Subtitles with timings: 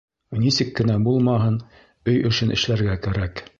[0.43, 1.61] Нисек кенә булмаһын,
[2.13, 3.49] өй эшен эшләргә кәрәк